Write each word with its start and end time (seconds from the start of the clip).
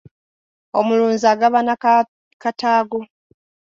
Omulunzi 0.79 1.25
agabana 1.33 1.73
kataago. 2.41 2.99